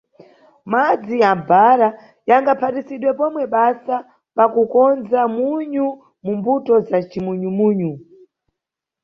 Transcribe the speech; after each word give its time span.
Madzi 0.71 1.15
ya 1.23 1.31
mʼbhara 1.39 1.87
yangaphatisidwe 2.29 3.11
pomwe 3.19 3.43
basa 3.53 3.95
pa 4.35 4.45
kukonza 4.53 5.19
munyu 5.35 5.87
mu 6.23 6.31
mbuto 6.37 6.73
za 6.87 6.97
cimunyu-munyu. 7.09 7.91